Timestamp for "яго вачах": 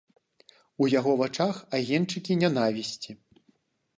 0.99-1.59